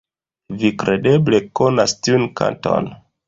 [0.61, 2.89] Vi kredeble konas tiun kanton?